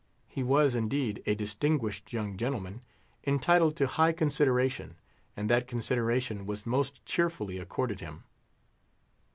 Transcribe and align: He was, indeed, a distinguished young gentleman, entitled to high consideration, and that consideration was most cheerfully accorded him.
He 0.27 0.41
was, 0.41 0.73
indeed, 0.73 1.21
a 1.27 1.35
distinguished 1.35 2.11
young 2.11 2.35
gentleman, 2.35 2.81
entitled 3.23 3.75
to 3.75 3.85
high 3.85 4.13
consideration, 4.13 4.95
and 5.37 5.47
that 5.47 5.67
consideration 5.67 6.47
was 6.47 6.65
most 6.65 7.05
cheerfully 7.05 7.59
accorded 7.59 7.99
him. 7.99 8.23